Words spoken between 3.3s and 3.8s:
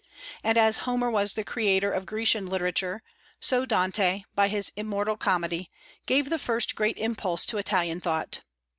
so